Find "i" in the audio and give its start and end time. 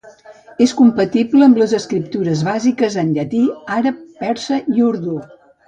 4.77-4.87